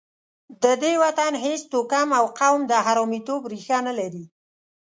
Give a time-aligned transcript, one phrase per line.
[0.63, 4.23] د دې وطن هېڅ توکم او قوم د حرامیتوب ریښه نه لري.